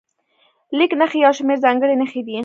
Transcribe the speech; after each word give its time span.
لیک 0.77 0.91
نښې 0.99 1.17
یو 1.25 1.33
شمېر 1.37 1.57
ځانګړې 1.65 1.95
نښې 2.01 2.21
دي. 2.27 2.35